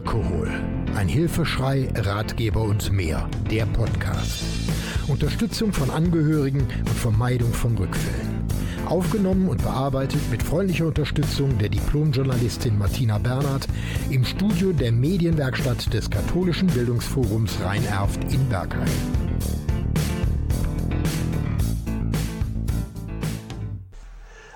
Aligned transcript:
Alkohol. 0.00 0.48
Ein 0.96 1.08
Hilfeschrei, 1.08 1.90
Ratgeber 1.94 2.62
und 2.62 2.90
mehr. 2.90 3.28
Der 3.50 3.66
Podcast. 3.66 4.42
Unterstützung 5.08 5.74
von 5.74 5.90
Angehörigen 5.90 6.62
und 6.62 6.88
Vermeidung 6.88 7.52
von 7.52 7.76
Rückfällen. 7.76 8.46
Aufgenommen 8.86 9.50
und 9.50 9.62
bearbeitet 9.62 10.22
mit 10.30 10.42
freundlicher 10.42 10.86
Unterstützung 10.86 11.58
der 11.58 11.68
Diplomjournalistin 11.68 12.78
Martina 12.78 13.18
Bernhard 13.18 13.68
im 14.08 14.24
Studio 14.24 14.72
der 14.72 14.90
Medienwerkstatt 14.90 15.92
des 15.92 16.08
Katholischen 16.08 16.68
Bildungsforums 16.68 17.58
Rhein-Erft 17.62 18.24
in 18.32 18.48
Bergheim. 18.48 18.88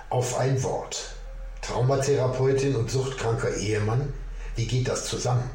Auf 0.09 0.39
ein 0.39 0.63
Wort. 0.63 1.11
Traumatherapeutin 1.61 2.75
und 2.75 2.89
suchtkranker 2.89 3.55
Ehemann 3.57 4.11
wie 4.55 4.67
geht 4.67 4.87
das 4.87 5.05
zusammen? 5.05 5.49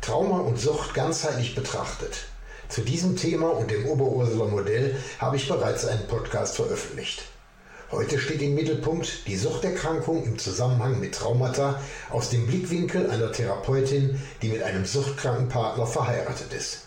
Trauma 0.00 0.40
und 0.40 0.58
Sucht 0.58 0.94
ganzheitlich 0.94 1.54
betrachtet. 1.54 2.26
Zu 2.68 2.82
diesem 2.82 3.16
Thema 3.16 3.50
und 3.50 3.70
dem 3.70 3.86
Oberursuler 3.86 4.48
Modell 4.48 4.96
habe 5.18 5.36
ich 5.36 5.48
bereits 5.48 5.86
einen 5.86 6.06
Podcast 6.08 6.56
veröffentlicht. 6.56 7.22
Heute 7.90 8.18
steht 8.18 8.42
im 8.42 8.54
Mittelpunkt 8.54 9.26
die 9.28 9.36
Suchterkrankung 9.36 10.24
im 10.24 10.38
Zusammenhang 10.38 10.98
mit 10.98 11.14
Traumata 11.14 11.80
aus 12.10 12.30
dem 12.30 12.46
Blickwinkel 12.46 13.08
einer 13.10 13.30
Therapeutin, 13.30 14.20
die 14.42 14.48
mit 14.48 14.62
einem 14.62 14.84
suchtkranken 14.84 15.48
Partner 15.48 15.86
verheiratet 15.86 16.52
ist. 16.52 16.80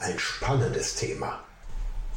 Ein 0.00 0.18
spannendes 0.18 0.96
Thema. 0.96 1.40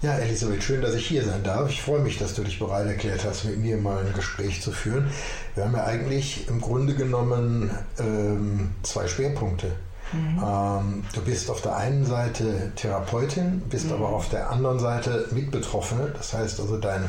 Ja, 0.04 0.16
Elisabeth, 0.16 0.62
schön, 0.62 0.82
dass 0.82 0.96
ich 0.96 1.08
hier 1.08 1.24
sein 1.24 1.44
darf. 1.44 1.70
Ich 1.70 1.82
freue 1.82 2.02
mich, 2.02 2.18
dass 2.18 2.34
du 2.34 2.44
dich 2.44 2.60
bereit 2.60 2.88
erklärt 2.88 3.24
hast, 3.24 3.46
mit 3.46 3.58
mir 3.58 3.78
mal 3.78 4.06
ein 4.06 4.12
Gespräch 4.14 4.62
zu 4.62 4.74
führen. 4.74 5.10
Wir 5.56 5.64
haben 5.64 5.74
ja 5.74 5.86
eigentlich 5.86 6.50
im 6.50 6.60
Grunde 6.60 6.94
genommen 6.94 7.72
ähm, 7.98 8.72
zwei 8.84 9.08
Schwerpunkte. 9.08 9.72
Mhm. 10.12 10.44
Ähm, 10.46 11.06
du 11.14 11.22
bist 11.22 11.50
auf 11.50 11.62
der 11.62 11.78
einen 11.78 12.06
Seite 12.06 12.74
Therapeutin, 12.76 13.62
bist 13.70 13.86
mhm. 13.86 13.94
aber 13.94 14.10
auf 14.10 14.28
der 14.28 14.52
anderen 14.52 14.78
Seite 14.78 15.30
Mitbetroffene. 15.32 16.12
Das 16.18 16.34
heißt 16.34 16.60
also, 16.60 16.76
dein, 16.76 17.06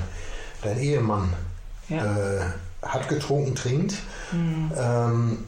dein 0.63 0.79
Ehemann 0.79 1.33
ja. 1.89 1.97
äh, 1.97 2.41
hat 2.81 3.09
getrunken, 3.09 3.57
trinkt. 3.57 3.97
Mhm. 4.31 4.71
Ähm, 4.79 5.39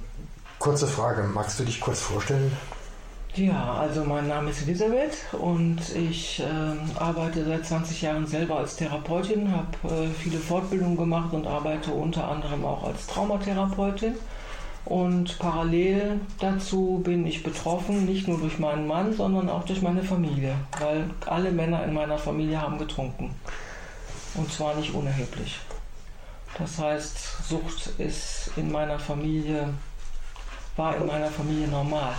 kurze 0.58 0.88
Frage, 0.88 1.22
magst 1.22 1.60
du 1.60 1.64
dich 1.64 1.78
kurz 1.80 2.00
vorstellen? 2.00 2.50
Ja, 3.36 3.74
also 3.74 4.02
mein 4.02 4.28
Name 4.28 4.48
ist 4.48 4.62
Elisabeth 4.62 5.26
und 5.32 5.94
ich 5.94 6.40
äh, 6.40 6.98
arbeite 6.98 7.44
seit 7.44 7.66
20 7.66 8.00
Jahren 8.00 8.26
selber 8.26 8.56
als 8.56 8.76
Therapeutin, 8.76 9.52
habe 9.52 9.94
äh, 9.94 10.08
viele 10.08 10.38
Fortbildungen 10.38 10.96
gemacht 10.96 11.34
und 11.34 11.46
arbeite 11.46 11.90
unter 11.90 12.28
anderem 12.28 12.64
auch 12.64 12.84
als 12.84 13.06
Traumatherapeutin. 13.08 14.14
Und 14.86 15.38
parallel 15.38 16.20
dazu 16.38 17.02
bin 17.04 17.26
ich 17.26 17.42
betroffen, 17.42 18.06
nicht 18.06 18.26
nur 18.26 18.38
durch 18.38 18.58
meinen 18.58 18.86
Mann, 18.86 19.12
sondern 19.12 19.50
auch 19.50 19.64
durch 19.64 19.82
meine 19.82 20.02
Familie, 20.02 20.54
weil 20.80 21.10
alle 21.26 21.50
Männer 21.50 21.84
in 21.84 21.92
meiner 21.92 22.16
Familie 22.16 22.62
haben 22.62 22.78
getrunken. 22.78 23.34
Und 24.34 24.50
zwar 24.50 24.76
nicht 24.76 24.94
unerheblich. 24.94 25.58
Das 26.56 26.78
heißt, 26.78 27.46
Sucht 27.46 27.90
ist 27.98 28.52
in 28.56 28.72
meiner 28.72 28.98
Familie, 28.98 29.68
war 30.76 30.96
in 30.96 31.06
meiner 31.06 31.28
Familie 31.28 31.68
normal. 31.68 32.14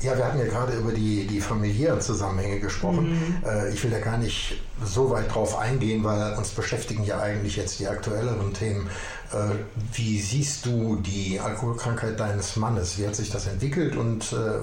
Ja, 0.00 0.16
wir 0.16 0.24
hatten 0.26 0.38
ja 0.38 0.44
gerade 0.44 0.74
über 0.74 0.92
die, 0.92 1.26
die 1.26 1.40
familiären 1.40 2.00
Zusammenhänge 2.00 2.60
gesprochen. 2.60 3.12
Mhm. 3.12 3.48
Äh, 3.48 3.72
ich 3.72 3.82
will 3.82 3.90
da 3.90 4.00
gar 4.00 4.18
nicht 4.18 4.60
so 4.84 5.10
weit 5.10 5.34
drauf 5.34 5.56
eingehen, 5.58 6.04
weil 6.04 6.34
uns 6.34 6.50
beschäftigen 6.50 7.04
ja 7.04 7.20
eigentlich 7.20 7.56
jetzt 7.56 7.80
die 7.80 7.86
aktuelleren 7.86 8.52
Themen. 8.52 8.88
Äh, 9.32 9.54
wie 9.92 10.20
siehst 10.20 10.66
du 10.66 10.96
die 10.96 11.40
Alkoholkrankheit 11.40 12.20
deines 12.20 12.56
Mannes? 12.56 12.98
Wie 12.98 13.06
hat 13.06 13.14
sich 13.14 13.30
das 13.30 13.46
entwickelt 13.46 13.96
und 13.96 14.32
äh, 14.32 14.58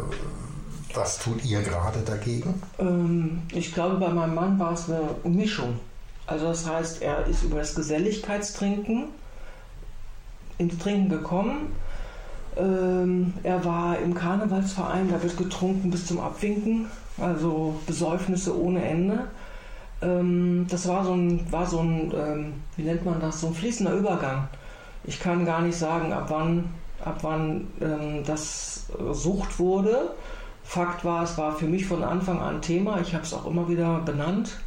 was 0.93 1.19
tut 1.19 1.43
ihr 1.45 1.61
gerade 1.61 1.99
dagegen? 2.01 2.61
Ähm, 2.77 3.41
ich 3.51 3.73
glaube, 3.73 3.95
bei 3.95 4.09
meinem 4.09 4.35
Mann 4.35 4.59
war 4.59 4.73
es 4.73 4.89
eine 4.89 5.01
Mischung. 5.23 5.79
Also 6.27 6.47
das 6.47 6.67
heißt, 6.67 7.01
er 7.01 7.25
ist 7.25 7.43
über 7.43 7.59
das 7.59 7.73
Geselligkeitstrinken 7.75 9.07
ins 10.57 10.77
Trinken 10.77 11.09
gekommen 11.09 11.71
ähm, 12.57 13.33
er 13.43 13.63
war 13.63 13.97
im 13.99 14.13
Karnevalsverein, 14.13 15.09
da 15.09 15.21
wird 15.21 15.37
getrunken 15.37 15.91
bis 15.91 16.05
zum 16.05 16.19
Abwinken, 16.19 16.87
also 17.17 17.75
Besäufnisse 17.87 18.59
ohne 18.59 18.83
Ende. 18.83 19.27
Ähm, 20.01 20.65
das 20.69 20.87
war 20.87 21.05
so 21.05 21.13
ein, 21.13 21.51
war 21.51 21.65
so 21.65 21.79
ein 21.79 22.13
ähm, 22.15 22.53
wie 22.75 22.83
nennt 22.83 23.05
man 23.05 23.19
das, 23.19 23.41
so 23.41 23.47
ein 23.47 23.53
fließender 23.53 23.93
Übergang. 23.93 24.47
Ich 25.03 25.19
kann 25.19 25.45
gar 25.45 25.61
nicht 25.61 25.77
sagen, 25.77 26.13
ab 26.13 26.25
wann, 26.29 26.69
ab 27.03 27.19
wann 27.21 27.67
ähm, 27.81 28.23
das 28.25 28.87
Sucht 29.11 29.59
wurde. 29.59 30.11
Fakt 30.63 31.03
war, 31.03 31.23
es 31.23 31.37
war 31.37 31.55
für 31.55 31.65
mich 31.65 31.85
von 31.85 32.03
Anfang 32.03 32.39
an 32.39 32.61
Thema. 32.61 32.99
Ich 33.01 33.13
habe 33.13 33.23
es 33.23 33.33
auch 33.33 33.45
immer 33.45 33.67
wieder 33.67 33.99
benannt. 33.99 34.57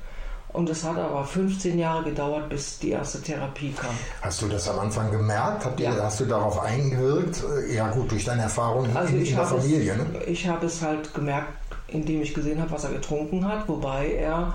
Und 0.55 0.71
es 0.71 0.85
hat 0.85 0.97
aber 0.97 1.25
15 1.25 1.77
Jahre 1.81 2.05
gedauert, 2.05 2.49
bis 2.49 2.79
die 2.79 2.91
erste 2.91 3.21
Therapie 3.21 3.73
kam. 3.73 3.91
Hast 4.23 4.41
du 4.41 4.47
das 4.47 4.69
am 4.69 4.79
Anfang 4.79 5.11
gemerkt? 5.11 5.65
Habt 5.65 5.81
ihr, 5.81 5.87
ja. 5.87 6.05
Hast 6.05 6.21
du 6.21 6.27
darauf 6.27 6.61
eingewirkt? 6.61 7.43
Ja 7.75 7.91
gut, 7.91 8.13
durch 8.13 8.25
deine 8.25 8.43
Erfahrungen 8.43 8.97
also 8.97 9.17
in, 9.17 9.27
in 9.27 9.35
der 9.35 9.45
Familie. 9.45 9.93
Es, 9.93 9.99
ne? 9.99 10.25
Ich 10.27 10.47
habe 10.47 10.67
es 10.67 10.81
halt 10.81 11.13
gemerkt, 11.13 11.49
indem 11.89 12.23
ich 12.23 12.35
gesehen 12.35 12.61
habe, 12.61 12.71
was 12.71 12.85
er 12.85 12.93
getrunken 12.93 13.45
hat, 13.49 13.69
wobei 13.69 14.13
er 14.13 14.55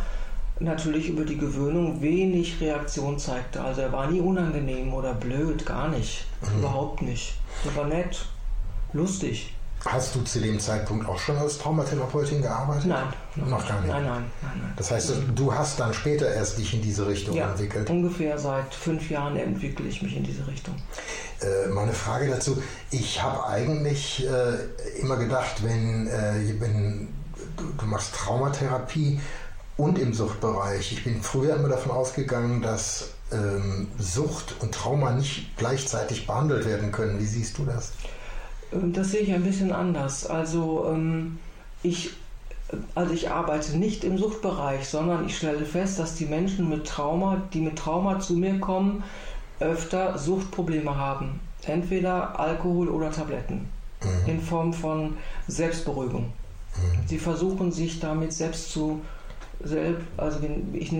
natürlich 0.61 1.09
über 1.09 1.25
die 1.25 1.37
Gewöhnung 1.37 2.01
wenig 2.01 2.61
Reaktion 2.61 3.19
zeigte. 3.19 3.61
Also 3.61 3.81
er 3.81 3.91
war 3.91 4.09
nie 4.09 4.21
unangenehm 4.21 4.93
oder 4.93 5.13
blöd, 5.13 5.65
gar 5.65 5.89
nicht. 5.89 6.25
Mhm. 6.41 6.59
Überhaupt 6.59 7.01
nicht. 7.01 7.35
Er 7.65 7.75
war 7.75 7.87
nett, 7.87 8.25
lustig. 8.93 9.53
Hast 9.85 10.13
du 10.13 10.21
zu 10.21 10.41
dem 10.41 10.59
Zeitpunkt 10.59 11.07
auch 11.07 11.17
schon 11.17 11.37
als 11.37 11.57
Traumatherapeutin 11.57 12.41
gearbeitet? 12.41 12.87
Nein. 12.87 13.07
Noch 13.35 13.65
gar 13.65 13.79
nicht? 13.79 13.89
Nein, 13.89 14.03
nein, 14.03 14.23
nein, 14.41 14.51
nein. 14.61 14.73
Das 14.75 14.91
heißt, 14.91 15.13
du 15.33 15.53
hast 15.53 15.79
dann 15.79 15.93
später 15.93 16.29
erst 16.29 16.57
dich 16.57 16.73
in 16.73 16.81
diese 16.81 17.07
Richtung 17.07 17.35
ja, 17.35 17.49
entwickelt? 17.49 17.89
ungefähr 17.89 18.37
seit 18.37 18.73
fünf 18.73 19.09
Jahren 19.09 19.37
entwickle 19.37 19.87
ich 19.87 20.01
mich 20.01 20.17
in 20.17 20.23
diese 20.23 20.45
Richtung. 20.47 20.75
Äh, 21.41 21.69
meine 21.69 21.93
Frage 21.93 22.29
dazu, 22.29 22.61
ich 22.91 23.23
habe 23.23 23.45
eigentlich 23.47 24.27
äh, 24.27 24.99
immer 24.99 25.15
gedacht, 25.15 25.63
wenn, 25.63 26.07
äh, 26.07 26.59
wenn 26.59 27.07
du, 27.55 27.63
du 27.77 27.85
machst 27.85 28.15
Traumatherapie 28.15 29.21
und 29.77 29.97
im 29.97 30.13
Suchtbereich, 30.13 30.91
ich 30.91 31.05
bin 31.05 31.21
früher 31.21 31.55
immer 31.55 31.69
davon 31.69 31.93
ausgegangen, 31.93 32.61
dass 32.61 33.11
ähm, 33.31 33.87
Sucht 33.97 34.55
und 34.59 34.73
Trauma 34.73 35.11
nicht 35.11 35.55
gleichzeitig 35.55 36.27
behandelt 36.27 36.65
werden 36.65 36.91
können. 36.91 37.19
Wie 37.19 37.25
siehst 37.25 37.57
du 37.57 37.65
das? 37.65 37.93
Ähm, 38.73 38.93
das 38.93 39.11
sehe 39.11 39.21
ich 39.21 39.33
ein 39.33 39.43
bisschen 39.43 39.71
anders. 39.71 40.25
Also 40.25 40.87
ähm, 40.89 41.39
ich, 41.83 42.11
also 42.95 43.13
ich 43.13 43.29
arbeite 43.29 43.77
nicht 43.77 44.03
im 44.03 44.17
Suchtbereich, 44.17 44.87
sondern 44.87 45.25
ich 45.25 45.37
stelle 45.37 45.65
fest, 45.65 45.99
dass 45.99 46.15
die 46.15 46.25
Menschen 46.25 46.69
mit 46.69 46.85
Trauma, 46.85 47.41
die 47.53 47.61
mit 47.61 47.77
Trauma 47.77 48.19
zu 48.19 48.33
mir 48.33 48.59
kommen, 48.59 49.03
öfter 49.59 50.17
Suchtprobleme 50.17 50.95
haben. 50.95 51.39
Entweder 51.63 52.39
Alkohol 52.39 52.89
oder 52.89 53.11
Tabletten 53.11 53.67
mhm. 54.01 54.29
in 54.29 54.41
Form 54.41 54.73
von 54.73 55.17
Selbstberuhigung. 55.47 56.23
Mhm. 56.23 57.07
Sie 57.07 57.17
versuchen 57.17 57.71
sich 57.71 57.99
damit 57.99 58.33
selbst 58.33 58.71
zu, 58.71 59.01
also 60.17 60.37
ich, 60.73 60.91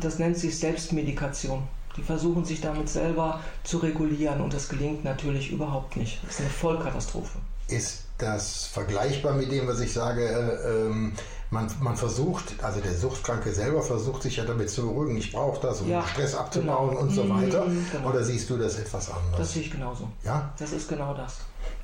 das 0.00 0.18
nennt 0.18 0.38
sich 0.38 0.56
Selbstmedikation. 0.56 1.62
Die 1.96 2.02
versuchen 2.02 2.44
sich 2.44 2.60
damit 2.60 2.88
selber 2.88 3.40
zu 3.62 3.78
regulieren 3.78 4.40
und 4.40 4.52
das 4.52 4.68
gelingt 4.68 5.04
natürlich 5.04 5.50
überhaupt 5.50 5.96
nicht. 5.96 6.18
Das 6.24 6.34
ist 6.34 6.40
eine 6.40 6.50
Vollkatastrophe. 6.50 7.38
Ist 7.68 8.04
das 8.18 8.66
vergleichbar 8.66 9.34
mit 9.34 9.50
dem, 9.50 9.66
was 9.66 9.80
ich 9.80 9.92
sage? 9.92 10.26
Äh, 10.26 10.86
ähm, 10.88 11.12
man, 11.50 11.70
man 11.80 11.96
versucht, 11.96 12.62
also 12.62 12.80
der 12.80 12.94
Suchtkranke 12.94 13.52
selber 13.52 13.82
versucht 13.82 14.22
sich 14.22 14.36
ja 14.36 14.44
damit 14.44 14.70
zu 14.70 14.82
beruhigen, 14.82 15.16
ich 15.16 15.32
brauche 15.32 15.60
das, 15.60 15.80
um 15.80 15.88
ja, 15.88 16.04
Stress 16.06 16.34
abzubauen 16.34 16.90
genau. 16.90 17.00
und 17.02 17.10
so 17.10 17.28
weiter. 17.28 17.64
Mhm, 17.64 17.86
genau. 17.90 18.08
Oder 18.10 18.24
siehst 18.24 18.50
du 18.50 18.56
das 18.56 18.78
etwas 18.78 19.10
anders? 19.10 19.38
Das 19.38 19.52
sehe 19.52 19.62
ich 19.62 19.70
genauso. 19.70 20.08
Ja? 20.24 20.52
Das 20.58 20.72
ist 20.72 20.88
genau 20.88 21.14
das. 21.14 21.38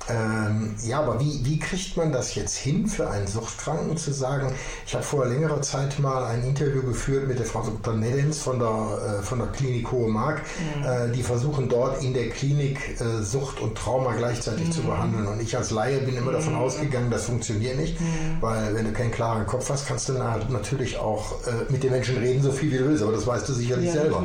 Ähm, 0.09 0.75
ja, 0.83 0.99
aber 0.99 1.19
wie, 1.19 1.41
wie 1.43 1.59
kriegt 1.59 1.95
man 1.95 2.11
das 2.11 2.35
jetzt 2.35 2.55
hin 2.57 2.87
für 2.87 3.09
einen 3.09 3.27
Suchtkranken 3.27 3.97
zu 3.97 4.11
sagen? 4.11 4.53
Ich 4.85 4.93
habe 4.93 5.03
vor 5.03 5.25
längerer 5.25 5.61
Zeit 5.61 5.99
mal 5.99 6.25
ein 6.25 6.43
Interview 6.43 6.81
geführt 6.81 7.27
mit 7.27 7.39
der 7.39 7.45
Frau 7.45 7.61
Dr. 7.61 7.93
Neddens 7.93 8.39
von 8.39 8.59
der, 8.59 9.19
äh, 9.19 9.23
von 9.23 9.39
der 9.39 9.47
Klinik 9.49 9.91
Hohe 9.91 10.09
Mark. 10.09 10.41
Mhm. 10.41 10.83
Äh, 10.83 11.11
die 11.11 11.23
versuchen 11.23 11.69
dort 11.69 12.03
in 12.03 12.13
der 12.13 12.29
Klinik 12.29 12.99
äh, 12.99 13.21
Sucht 13.21 13.59
und 13.59 13.77
Trauma 13.77 14.13
gleichzeitig 14.13 14.67
mhm. 14.67 14.71
zu 14.71 14.81
behandeln. 14.81 15.27
Und 15.27 15.41
ich 15.41 15.55
als 15.55 15.71
Laie 15.71 15.99
bin 15.99 16.17
immer 16.17 16.31
davon 16.31 16.53
mhm. 16.53 16.61
ausgegangen, 16.61 17.11
das 17.11 17.25
funktioniert 17.25 17.77
nicht, 17.77 17.99
mhm. 18.01 18.05
weil 18.41 18.73
wenn 18.73 18.85
du 18.85 18.91
keinen 18.91 19.11
klaren 19.11 19.45
Kopf 19.45 19.69
hast, 19.69 19.87
kannst 19.87 20.09
du 20.09 20.13
natürlich 20.13 20.97
auch 20.97 21.33
äh, 21.45 21.71
mit 21.71 21.83
den 21.83 21.91
Menschen 21.91 22.17
reden, 22.17 22.41
so 22.41 22.51
viel 22.51 22.71
wie 22.71 22.77
du 22.77 22.85
willst. 22.85 23.03
Aber 23.03 23.11
das 23.11 23.27
weißt 23.27 23.47
du 23.47 23.53
sicherlich 23.53 23.87
ja, 23.87 23.93
selber. 23.93 24.23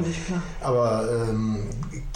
Aber 0.62 1.09
ähm, 1.11 1.59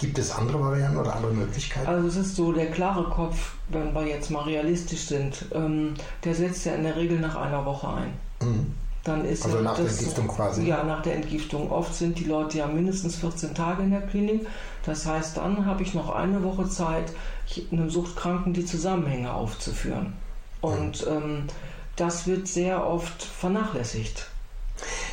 gibt 0.01 0.19
es 0.19 0.35
andere 0.35 0.61
Varianten 0.61 0.99
oder 0.99 1.15
andere 1.15 1.33
Möglichkeiten? 1.33 1.87
Also 1.87 2.09
es 2.09 2.17
ist 2.17 2.37
so, 2.37 2.53
der 2.53 2.71
klare 2.71 3.05
Kopf 3.05 3.30
wenn 3.69 3.95
wir 3.95 4.07
jetzt 4.07 4.31
mal 4.31 4.43
realistisch 4.43 5.07
sind, 5.07 5.47
ähm, 5.55 5.95
der 6.25 6.35
setzt 6.35 6.65
ja 6.67 6.75
in 6.75 6.85
der 6.85 6.97
Regel 6.97 7.19
nach 7.21 7.37
einer 7.37 7.65
Woche 7.65 7.89
ein. 7.89 8.13
Mhm. 8.43 8.75
Dann 9.05 9.25
ist 9.25 9.45
also 9.45 9.57
ja 9.57 9.63
nach 9.63 9.77
der 9.77 9.87
Entgiftung 9.87 10.29
quasi? 10.29 10.67
Ja, 10.67 10.85
nach 10.85 11.03
der 11.03 11.15
Entgiftung. 11.15 11.71
Oft 11.71 11.95
sind 11.95 12.19
die 12.19 12.25
Leute 12.25 12.59
ja 12.59 12.67
mindestens 12.67 13.17
14 13.17 13.55
Tage 13.55 13.83
in 13.83 13.91
der 13.91 14.03
Klinik. 14.03 14.47
Das 14.85 15.07
heißt, 15.07 15.39
dann 15.39 15.65
habe 15.65 15.83
ich 15.83 15.95
noch 15.95 16.15
eine 16.15 16.43
Woche 16.43 16.69
Zeit, 16.69 17.13
einem 17.73 17.89
Suchtkranken 17.89 18.53
die 18.53 18.65
Zusammenhänge 18.65 19.33
aufzuführen. 19.33 20.13
Und 20.61 21.07
ähm, 21.09 21.45
das 21.97 22.27
wird 22.27 22.47
sehr 22.47 22.87
oft 22.87 23.23
vernachlässigt. 23.23 24.27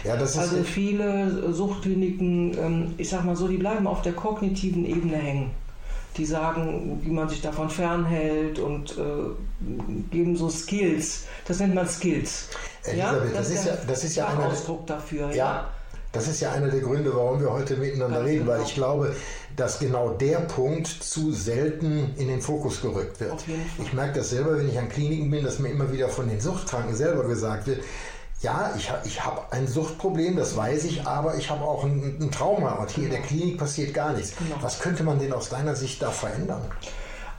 Ja, 0.04 0.18
das 0.18 0.38
Also 0.38 0.64
viele 0.64 1.54
Suchtkliniken, 1.54 2.58
ähm, 2.58 2.94
ich 2.98 3.10
sag 3.10 3.26
mal 3.26 3.36
so, 3.36 3.48
die 3.48 3.58
bleiben 3.58 3.88
auf 3.88 4.02
der 4.02 4.14
kognitiven 4.14 4.86
Ebene 4.86 5.18
hängen. 5.18 5.52
Die 6.18 6.26
sagen, 6.26 7.00
wie 7.04 7.12
man 7.12 7.30
sich 7.30 7.42
davon 7.42 7.70
fernhält 7.70 8.58
und 8.60 8.98
äh, 8.98 9.02
geben 10.12 10.36
so 10.36 10.50
Skills. 10.50 11.26
Das 11.48 11.60
nennt 11.60 11.76
man 11.76 11.88
Skills. 11.88 12.50
Elisabeth, 12.84 13.36
das 13.36 13.50
ist 13.50 13.66
ja- 13.66 13.78
das 13.88 14.04
ist 14.04 14.16
ja 14.16 14.26
einer 14.28 14.36
der- 14.38 14.44
Fachausdruck 14.50 14.88
dafür. 14.88 15.32
Ja, 15.32 15.70
das 16.12 16.28
ist 16.28 16.40
ja 16.40 16.52
einer 16.54 16.70
der 16.70 16.80
Gründe, 16.80 17.14
warum 17.16 17.40
wir 17.42 17.52
heute 17.52 17.76
miteinander 17.78 18.18
Ganz 18.20 18.30
reden, 18.30 18.48
weil 18.48 18.56
genau. 18.58 18.68
ich 18.68 18.74
glaube, 18.76 19.16
dass 19.56 19.80
genau 19.80 20.10
der 20.10 20.38
Punkt 20.40 20.88
zu 20.88 21.32
selten 21.32 22.14
in 22.18 22.28
den 22.30 22.42
Fokus 22.42 22.82
gerückt 22.82 23.20
wird. 23.20 23.44
Ich 23.84 23.94
merke 23.94 24.20
das 24.20 24.30
selber, 24.32 24.58
wenn 24.58 24.70
ich 24.70 24.78
an 24.80 24.90
Kliniken 24.90 25.30
bin, 25.30 25.44
dass 25.44 25.60
mir 25.60 25.70
immer 25.70 25.92
wieder 25.92 26.10
von 26.10 26.28
den 26.30 26.40
Suchtkranken 26.40 26.96
selber 26.96 27.26
gesagt 27.28 27.68
wird, 27.68 27.82
ja, 28.42 28.72
ich, 28.78 28.92
ich 29.04 29.24
habe 29.24 29.42
ein 29.52 29.68
Suchtproblem, 29.68 30.36
das 30.36 30.56
weiß 30.56 30.84
ich, 30.86 31.08
aber 31.08 31.36
ich 31.36 31.50
habe 31.50 31.64
auch 31.64 31.84
ein, 31.84 32.18
ein 32.22 32.32
Trauma 32.32 32.74
und 32.74 32.92
hier 32.92 33.06
in 33.06 33.12
der 33.12 33.22
Klinik 33.22 33.58
passiert 33.58 33.94
gar 33.94 34.14
nichts. 34.14 34.34
Genau. 34.38 34.56
Was 34.62 34.80
könnte 34.80 35.04
man 35.04 35.18
denn 35.18 35.34
aus 35.34 35.50
deiner 35.50 35.76
Sicht 35.76 36.02
da 36.02 36.12
verändern? 36.12 36.62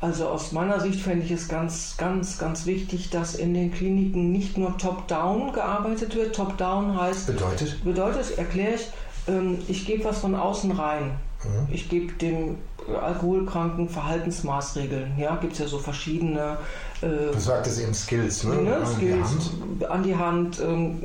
Also 0.00 0.28
aus 0.28 0.52
meiner 0.52 0.80
Sicht 0.80 1.00
fände 1.00 1.24
ich 1.24 1.32
es 1.32 1.48
ganz, 1.48 1.96
ganz, 1.96 2.38
ganz 2.38 2.66
wichtig, 2.66 3.10
dass 3.10 3.34
in 3.34 3.54
den 3.54 3.72
Kliniken 3.72 4.30
nicht 4.30 4.56
nur 4.56 4.76
top-down 4.78 5.52
gearbeitet 5.52 6.14
wird. 6.14 6.36
Top-down 6.36 7.00
heißt, 7.00 7.26
Bedeutet? 7.26 7.84
bedeutet, 7.84 8.38
erkläre 8.38 8.74
ich, 8.74 8.88
ähm, 9.26 9.58
ich 9.66 9.86
gebe 9.86 10.04
was 10.04 10.18
von 10.18 10.34
außen 10.36 10.70
rein. 10.72 11.16
Mhm. 11.44 11.72
Ich 11.72 11.88
gebe 11.88 12.12
dem 12.14 12.58
Alkoholkranken 12.96 13.88
Verhaltensmaßregeln. 13.88 15.12
Ja, 15.18 15.36
gibt 15.36 15.54
es 15.54 15.58
ja 15.58 15.66
so 15.66 15.78
verschiedene 15.78 16.56
äh, 17.02 17.32
Du 17.32 17.38
sagtest 17.38 17.80
eben 17.80 17.94
Skills, 17.94 18.44
ne? 18.44 18.54
ne, 18.56 18.76
An 18.76 18.82
die 18.82 18.94
Skills 18.96 19.28
Hand. 19.30 19.90
an 19.90 20.02
die 20.02 20.16
Hand. 20.16 20.60
Ähm, 20.60 21.02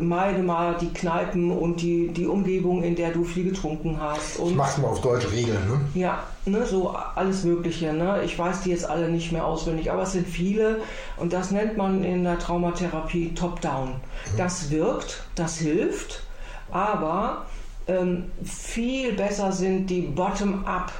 meide 0.00 0.42
mal 0.42 0.74
die 0.80 0.88
Kneipen 0.92 1.50
und 1.50 1.80
die, 1.82 2.08
die 2.08 2.26
Umgebung, 2.26 2.82
in 2.82 2.96
der 2.96 3.10
du 3.12 3.24
viel 3.24 3.44
getrunken 3.50 3.98
hast. 4.00 4.36
Ich 4.36 4.40
Und 4.40 4.56
mach's 4.56 4.78
mal 4.78 4.88
auf 4.88 5.00
Deutsch 5.00 5.30
Regeln, 5.30 5.58
ne? 5.68 6.00
ja, 6.00 6.22
ne, 6.46 6.64
so 6.66 6.90
alles 6.90 7.44
Mögliche. 7.44 7.92
Ne? 7.92 8.22
Ich 8.24 8.38
weiß 8.38 8.62
die 8.62 8.70
jetzt 8.70 8.88
alle 8.88 9.08
nicht 9.10 9.32
mehr 9.32 9.44
auswendig, 9.44 9.90
aber 9.92 10.02
es 10.02 10.12
sind 10.12 10.26
viele 10.26 10.80
und 11.16 11.32
das 11.32 11.50
nennt 11.50 11.76
man 11.76 12.04
in 12.04 12.24
der 12.24 12.38
Traumatherapie 12.38 13.34
Top-Down. 13.34 13.92
Das 14.36 14.70
wirkt, 14.70 15.22
das 15.34 15.58
hilft, 15.58 16.22
aber 16.70 17.46
ähm, 17.86 18.24
viel 18.44 19.12
besser 19.12 19.52
sind 19.52 19.86
die 19.88 20.02
Bottom-up. 20.02 20.92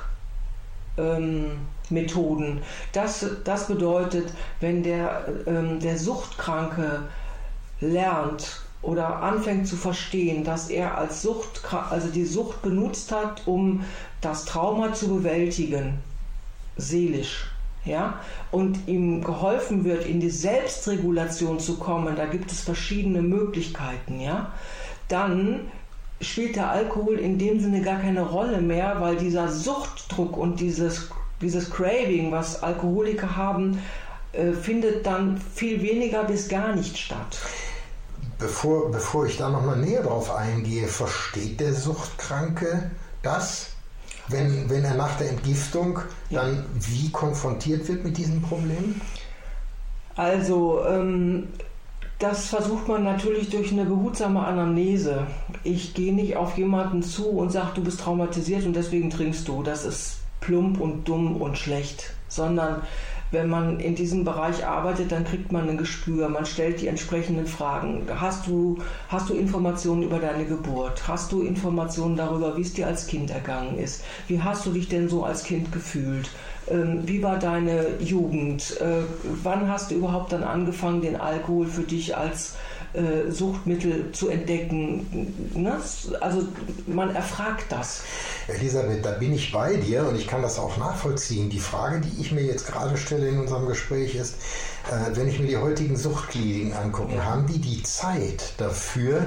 Ähm, 0.98 1.52
Methoden. 1.90 2.60
Das, 2.92 3.26
das 3.44 3.66
bedeutet, 3.66 4.32
wenn 4.60 4.82
der, 4.82 5.26
ähm, 5.46 5.80
der 5.80 5.98
Suchtkranke 5.98 7.02
lernt 7.80 8.62
oder 8.82 9.22
anfängt 9.22 9.66
zu 9.66 9.76
verstehen, 9.76 10.44
dass 10.44 10.70
er 10.70 10.96
als 10.96 11.22
Sucht, 11.22 11.62
also 11.90 12.08
die 12.08 12.24
Sucht 12.24 12.62
benutzt 12.62 13.12
hat, 13.12 13.42
um 13.46 13.84
das 14.20 14.44
Trauma 14.44 14.92
zu 14.92 15.08
bewältigen, 15.08 15.98
seelisch, 16.76 17.50
ja, 17.84 18.20
und 18.50 18.86
ihm 18.86 19.22
geholfen 19.24 19.84
wird, 19.84 20.06
in 20.06 20.20
die 20.20 20.30
Selbstregulation 20.30 21.58
zu 21.58 21.78
kommen, 21.78 22.16
da 22.16 22.26
gibt 22.26 22.52
es 22.52 22.60
verschiedene 22.60 23.22
Möglichkeiten, 23.22 24.20
ja, 24.20 24.52
dann 25.08 25.60
spielt 26.20 26.56
der 26.56 26.70
Alkohol 26.70 27.18
in 27.18 27.38
dem 27.38 27.60
Sinne 27.60 27.82
gar 27.82 28.00
keine 28.00 28.22
Rolle 28.22 28.60
mehr, 28.60 29.00
weil 29.00 29.16
dieser 29.16 29.50
Suchtdruck 29.50 30.36
und 30.36 30.60
dieses, 30.60 31.08
dieses 31.40 31.70
Craving, 31.70 32.32
was 32.32 32.62
Alkoholiker 32.62 33.36
haben, 33.36 33.78
äh, 34.32 34.52
findet 34.52 35.06
dann 35.06 35.40
viel 35.54 35.80
weniger 35.82 36.24
bis 36.24 36.48
gar 36.48 36.74
nicht 36.74 36.98
statt. 36.98 37.38
Bevor, 38.38 38.90
bevor 38.90 39.26
ich 39.26 39.36
da 39.36 39.48
nochmal 39.48 39.78
näher 39.78 40.02
drauf 40.02 40.34
eingehe, 40.34 40.86
versteht 40.86 41.60
der 41.60 41.72
Suchtkranke 41.72 42.90
das? 43.22 43.70
Wenn, 44.28 44.68
wenn 44.68 44.84
er 44.84 44.94
nach 44.94 45.16
der 45.16 45.30
Entgiftung 45.30 46.00
dann 46.30 46.64
wie 46.74 47.10
konfrontiert 47.10 47.88
wird 47.88 48.04
mit 48.04 48.16
diesem 48.16 48.42
Problem? 48.42 49.00
Also, 50.14 50.84
ähm, 50.86 51.48
das 52.18 52.48
versucht 52.48 52.88
man 52.88 53.04
natürlich 53.04 53.48
durch 53.48 53.70
eine 53.70 53.84
behutsame 53.84 54.44
Anamnese. 54.44 55.26
Ich 55.62 55.94
gehe 55.94 56.12
nicht 56.12 56.36
auf 56.36 56.58
jemanden 56.58 57.02
zu 57.02 57.28
und 57.28 57.52
sage, 57.52 57.72
du 57.76 57.84
bist 57.84 58.00
traumatisiert 58.00 58.66
und 58.66 58.74
deswegen 58.74 59.10
trinkst 59.10 59.46
du. 59.46 59.62
Das 59.62 59.84
ist 59.84 60.18
plump 60.40 60.80
und 60.80 61.06
dumm 61.06 61.40
und 61.40 61.58
schlecht. 61.58 62.14
Sondern 62.28 62.82
wenn 63.30 63.48
man 63.48 63.80
in 63.80 63.94
diesem 63.94 64.24
Bereich 64.24 64.66
arbeitet, 64.66 65.12
dann 65.12 65.24
kriegt 65.24 65.52
man 65.52 65.68
ein 65.68 65.76
Gespür, 65.76 66.28
man 66.28 66.46
stellt 66.46 66.80
die 66.80 66.86
entsprechenden 66.86 67.46
Fragen. 67.46 68.06
Hast 68.14 68.46
du, 68.46 68.78
hast 69.08 69.28
du 69.28 69.34
Informationen 69.34 70.02
über 70.02 70.18
deine 70.18 70.44
Geburt? 70.46 71.06
Hast 71.06 71.32
du 71.32 71.42
Informationen 71.42 72.16
darüber, 72.16 72.56
wie 72.56 72.62
es 72.62 72.72
dir 72.72 72.86
als 72.86 73.06
Kind 73.06 73.30
ergangen 73.30 73.78
ist? 73.78 74.02
Wie 74.28 74.40
hast 74.40 74.64
du 74.66 74.72
dich 74.72 74.88
denn 74.88 75.08
so 75.08 75.24
als 75.24 75.44
Kind 75.44 75.72
gefühlt? 75.72 76.30
Ähm, 76.70 77.02
wie 77.04 77.22
war 77.22 77.38
deine 77.38 77.98
Jugend? 78.00 78.80
Äh, 78.80 79.02
wann 79.42 79.70
hast 79.70 79.90
du 79.90 79.96
überhaupt 79.96 80.32
dann 80.32 80.42
angefangen, 80.42 81.02
den 81.02 81.16
Alkohol 81.16 81.66
für 81.66 81.82
dich 81.82 82.16
als 82.16 82.56
äh, 82.92 83.30
Suchtmittel 83.30 84.12
zu 84.12 84.28
entdecken? 84.28 85.06
Ne? 85.54 85.78
Also 86.20 86.48
man 86.86 87.14
erfragt 87.14 87.66
das. 87.70 88.02
Elisabeth, 88.48 89.04
da 89.04 89.12
bin 89.12 89.34
ich 89.34 89.52
bei 89.52 89.76
dir 89.76 90.06
und 90.08 90.16
ich 90.16 90.26
kann 90.26 90.42
das 90.42 90.58
auch 90.58 90.76
nachvollziehen. 90.78 91.50
Die 91.50 91.60
Frage, 91.60 92.00
die 92.00 92.20
ich 92.20 92.32
mir 92.32 92.42
jetzt 92.42 92.66
gerade 92.66 92.96
stelle 92.96 93.28
in 93.28 93.38
unserem 93.38 93.66
Gespräch 93.66 94.14
ist, 94.14 94.36
äh, 94.90 95.16
wenn 95.16 95.28
ich 95.28 95.38
mir 95.38 95.46
die 95.46 95.56
heutigen 95.56 95.96
Suchtkliniken 95.96 96.72
angucke, 96.72 97.24
haben 97.24 97.46
die 97.46 97.58
die 97.58 97.82
Zeit 97.82 98.54
dafür, 98.56 99.26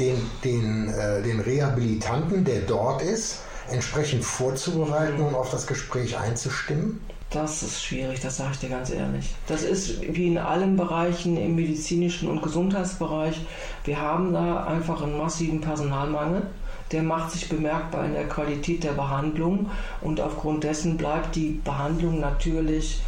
den, 0.00 0.20
den, 0.44 0.88
äh, 0.88 1.22
den 1.22 1.40
Rehabilitanten, 1.40 2.44
der 2.44 2.60
dort 2.60 3.02
ist, 3.02 3.38
entsprechend 3.70 4.24
vorzubereiten 4.24 5.20
und 5.20 5.34
auf 5.34 5.50
das 5.50 5.66
Gespräch 5.66 6.18
einzustimmen? 6.18 7.00
Das 7.30 7.62
ist 7.62 7.84
schwierig, 7.84 8.20
das 8.20 8.38
sage 8.38 8.52
ich 8.54 8.58
dir 8.60 8.70
ganz 8.70 8.90
ehrlich. 8.90 9.34
Das 9.46 9.62
ist 9.62 10.00
wie 10.00 10.28
in 10.28 10.38
allen 10.38 10.76
Bereichen 10.76 11.36
im 11.36 11.56
medizinischen 11.56 12.30
und 12.30 12.40
Gesundheitsbereich. 12.40 13.38
Wir 13.84 14.00
haben 14.00 14.32
da 14.32 14.64
einfach 14.64 15.02
einen 15.02 15.18
massiven 15.18 15.60
Personalmangel. 15.60 16.42
Der 16.90 17.02
macht 17.02 17.32
sich 17.32 17.50
bemerkbar 17.50 18.06
in 18.06 18.14
der 18.14 18.28
Qualität 18.28 18.82
der 18.82 18.92
Behandlung 18.92 19.70
und 20.00 20.22
aufgrund 20.22 20.64
dessen 20.64 20.96
bleibt 20.96 21.36
die 21.36 21.60
Behandlung 21.62 22.18
natürlich, 22.18 23.02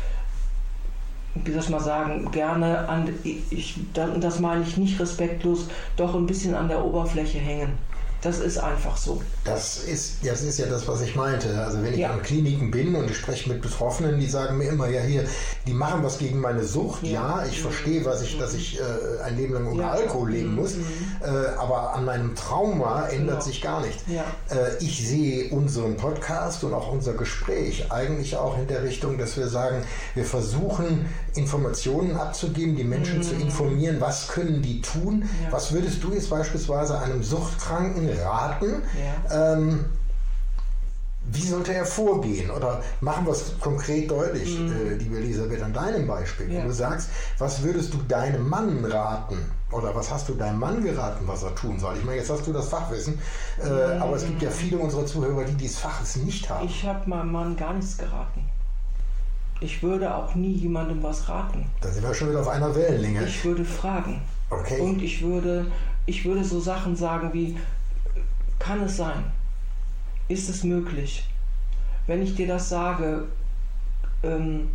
wie 1.35 1.53
soll 1.53 1.63
ich 1.63 1.71
mal 1.71 1.81
sagen, 1.81 2.31
gerne 2.31 2.87
an, 2.91 3.09
ich, 3.25 3.77
das 3.95 4.39
meine 4.39 4.65
ich 4.65 4.77
nicht 4.77 5.01
respektlos, 5.01 5.69
doch 5.97 6.15
ein 6.15 6.27
bisschen 6.27 6.55
an 6.55 6.69
der 6.69 6.85
Oberfläche 6.85 7.39
hängen. 7.39 7.79
Das 8.23 8.39
ist 8.39 8.59
einfach 8.59 8.97
so. 8.97 9.23
Das 9.45 9.79
ist, 9.85 10.17
das 10.23 10.43
ist 10.43 10.59
ja 10.59 10.67
das, 10.67 10.87
was 10.87 11.01
ich 11.01 11.17
meinte. 11.17 11.59
Also 11.65 11.83
wenn 11.83 11.95
ich 11.95 12.01
Ja. 12.01 12.11
an 12.11 12.23
Kliniken 12.23 12.71
bin 12.71 12.95
und 12.95 13.11
ich 13.11 13.17
spreche 13.17 13.49
mit 13.49 13.63
Betroffenen, 13.63 14.21
die 14.21 14.27
sagen 14.27 14.59
mir 14.59 14.69
immer, 14.69 14.89
ja 14.89 15.01
hier, 15.01 15.25
die 15.67 15.73
machen 15.73 16.03
was 16.03 16.19
gegen 16.19 16.39
meine 16.41 16.63
Sucht. 16.65 17.03
Ja, 17.03 17.11
Ja. 17.41 17.47
ich 17.49 17.61
verstehe, 17.63 18.05
was 18.05 18.23
ich, 18.23 18.39
dass 18.39 18.53
ich 18.55 18.79
äh, 18.79 19.23
ein 19.23 19.37
Leben 19.37 19.55
lang 19.55 19.67
unter 19.67 19.83
Ja. 19.85 19.91
Alkohol 19.93 20.31
leben 20.33 20.55
muss, 20.55 20.75
äh, 20.75 21.29
aber 21.59 21.95
an 21.95 22.05
meinem 22.05 22.35
Trauma 22.37 23.07
ändert 23.09 23.37
Genau. 23.37 23.41
sich 23.41 23.63
gar 23.63 23.81
nichts. 23.81 24.03
Äh, 24.09 24.85
ich 24.85 25.07
sehe 25.07 25.49
unseren 25.51 25.97
Podcast 25.97 26.63
und 26.65 26.75
auch 26.75 26.93
unser 26.93 27.15
Gespräch 27.15 27.91
eigentlich 27.91 28.37
auch 28.37 28.59
in 28.59 28.67
der 28.67 28.83
Richtung, 28.83 29.17
dass 29.19 29.37
wir 29.39 29.49
sagen, 29.49 29.83
wir 30.15 30.25
versuchen 30.27 31.07
Informationen 31.35 32.17
abzugeben, 32.17 32.77
die 32.77 32.85
Menschen 32.85 33.23
zu 33.23 33.35
informieren, 33.35 34.01
was 34.01 34.29
können 34.29 34.63
die 34.63 34.81
tun. 34.81 35.17
Mhm. 35.17 35.29
Ja. 35.45 35.53
Was 35.53 35.73
würdest 35.73 36.03
du 36.03 36.13
jetzt 36.13 36.31
beispielsweise 36.31 36.99
einem 36.99 37.23
Suchtkranken 37.23 38.09
raten? 38.19 38.83
Ja. 39.29 39.55
Ähm, 39.55 39.85
wie 41.33 41.47
sollte 41.47 41.75
er 41.75 41.85
vorgehen? 41.85 42.51
Oder 42.51 42.83
machen 43.01 43.27
wir 43.27 43.33
es 43.33 43.53
konkret 43.61 44.11
deutlich, 44.11 44.59
äh, 44.59 44.95
liebe 44.95 45.19
Elisabeth, 45.19 45.63
an 45.63 45.73
deinem 45.73 46.07
Beispiel. 46.07 46.47
Mhm. 46.47 46.53
Ja. 46.53 46.59
Wenn 46.61 46.69
du 46.69 46.75
sagst, 46.75 47.09
was 47.39 47.63
würdest 47.63 47.95
du 47.95 47.99
deinem 48.09 48.49
Mann 48.49 48.85
raten? 48.85 49.39
Oder 49.71 49.95
was 49.95 50.11
hast 50.11 50.29
du 50.29 50.35
deinem 50.35 50.59
Mann 50.59 50.83
geraten, 50.83 51.29
was 51.29 51.43
er 51.45 51.55
tun 51.55 51.79
soll? 51.79 51.97
Ich 51.97 52.05
meine, 52.05 52.19
jetzt 52.19 52.31
hast 52.31 52.47
du 52.47 52.53
das 52.53 52.69
Fachwissen, 52.69 53.19
äh, 53.63 53.99
aber 53.99 54.17
es 54.17 54.27
gibt 54.27 54.43
ja 54.43 54.51
viele 54.51 54.79
unserer 54.79 55.07
Zuhörer, 55.07 55.45
die 55.45 55.55
dieses 55.55 55.79
Fachwissen 55.79 56.25
nicht 56.25 56.51
haben. 56.51 56.67
Ich 56.67 56.85
habe 56.85 57.09
meinem 57.09 57.31
Mann 57.31 57.57
gar 57.57 57.75
nichts 57.75 57.97
geraten. 57.97 58.50
Ich 59.61 59.83
würde 59.83 60.15
auch 60.15 60.35
nie 60.35 60.53
jemandem 60.53 61.03
was 61.03 61.29
raten. 61.29 61.67
Da 61.81 61.91
sind 61.91 62.03
wir 62.03 62.15
schon 62.15 62.31
wieder 62.31 62.41
auf 62.41 62.49
einer 62.49 62.75
Wellenlänge. 62.75 63.25
Ich 63.25 63.45
würde 63.45 63.65
fragen. 63.65 64.23
Okay. 64.49 64.81
Und 64.81 65.03
ich 65.03 65.23
würde, 65.23 65.71
ich 66.07 66.25
würde 66.25 66.43
so 66.45 66.61
Sachen 66.61 66.97
sagen 66.97 67.33
wie, 67.33 67.59
kann 68.59 68.83
es 68.83 68.97
sein? 68.97 69.25
Ist 70.29 70.49
es 70.49 70.65
möglich? 70.65 71.29
Wenn 72.07 72.23
ich 72.23 72.35
dir 72.35 72.47
das 72.47 72.69
sage, 72.69 73.25
ähm, 74.23 74.71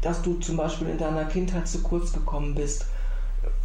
dass 0.00 0.22
du 0.22 0.34
zum 0.34 0.56
Beispiel 0.56 0.88
in 0.88 0.98
deiner 0.98 1.24
Kindheit 1.26 1.68
zu 1.68 1.82
kurz 1.82 2.12
gekommen 2.12 2.54
bist, 2.54 2.86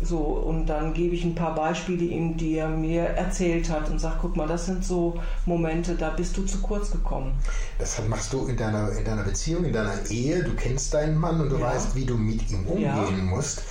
So, 0.02 0.18
und 0.18 0.68
dann 0.68 0.94
gebe 0.94 1.14
ich 1.14 1.26
ein 1.26 1.36
paar 1.36 1.54
Beispiele 1.54 2.06
ihm, 2.06 2.38
die 2.38 2.56
er 2.56 2.70
mir 2.70 3.04
erzählt 3.04 3.70
hat 3.70 3.90
und 3.90 4.00
sage, 4.00 4.16
guck 4.22 4.38
mal, 4.38 4.48
das 4.48 4.66
sind 4.66 4.86
so 4.86 5.20
Momente, 5.46 5.96
da 5.96 6.10
bist 6.12 6.38
du 6.38 6.44
zu 6.44 6.60
kurz 6.62 6.90
gekommen. 6.90 7.34
Das 7.80 8.02
machst 8.08 8.32
du 8.32 8.48
in 8.48 8.56
deiner, 8.56 8.92
in 8.98 9.04
deiner 9.04 9.24
Beziehung, 9.24 9.66
in 9.66 9.74
deiner 9.74 10.10
Ehe, 10.10 10.42
du 10.44 10.54
kennst 10.56 10.94
deinen 10.94 11.18
Mann 11.18 11.42
und 11.42 11.50
du 11.50 11.58
ja. 11.58 11.66
weißt, 11.66 11.96
wie 11.96 12.06
du 12.06 12.16
mit 12.16 12.50
ihm 12.50 12.66
umgehen 12.66 12.84
ja. 12.84 13.24
musst. 13.24 13.62